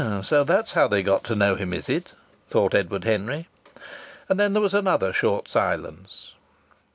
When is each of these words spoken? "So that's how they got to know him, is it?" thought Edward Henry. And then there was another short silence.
"So 0.23 0.43
that's 0.43 0.71
how 0.71 0.87
they 0.87 1.03
got 1.03 1.23
to 1.25 1.35
know 1.35 1.53
him, 1.53 1.73
is 1.73 1.87
it?" 1.87 2.13
thought 2.49 2.73
Edward 2.73 3.03
Henry. 3.03 3.47
And 4.27 4.39
then 4.39 4.53
there 4.53 4.59
was 4.63 4.73
another 4.73 5.13
short 5.13 5.47
silence. 5.47 6.33